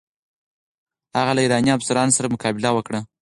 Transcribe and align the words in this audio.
هغه 1.17 1.31
له 1.35 1.41
ایراني 1.43 1.71
افسرانو 1.73 2.15
سره 2.17 2.31
مقابله 2.33 2.69
وکړه. 2.73 2.99